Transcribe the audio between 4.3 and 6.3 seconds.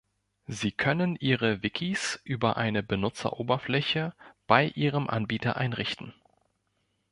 bei ihrem Anbieter einrichten.